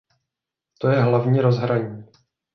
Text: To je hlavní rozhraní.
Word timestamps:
To 0.79 0.87
je 0.87 1.01
hlavní 1.01 1.39
rozhraní. 1.41 2.05